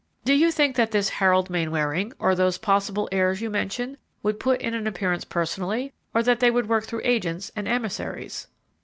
Do 0.25 0.33
you 0.33 0.49
think 0.49 0.75
that 0.77 0.89
this 0.89 1.09
Harold 1.09 1.51
Mainwaring, 1.51 2.11
or 2.17 2.33
those 2.33 2.57
possible 2.57 3.07
heirs 3.11 3.39
you 3.39 3.51
mention, 3.51 3.97
would 4.23 4.39
put 4.39 4.59
in 4.59 4.73
an 4.73 4.87
appearance 4.87 5.23
personally, 5.25 5.93
or 6.11 6.23
that 6.23 6.39
they 6.39 6.49
would 6.49 6.67
work 6.67 6.85
through 6.87 7.01
agents 7.03 7.51
and 7.55 7.67
emissaries?" 7.67 8.47